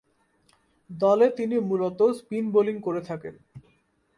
[0.89, 3.35] দলে তিনি মূলতঃ স্পিন বোলিং করে থাকেন।